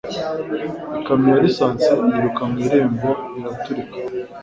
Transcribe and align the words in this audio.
Ikamyo 0.97 1.27
ya 1.35 1.43
lisansi 1.47 1.91
yiruka 2.09 2.41
mu 2.49 2.57
irembo 2.65 3.09
iraturika 3.39 3.97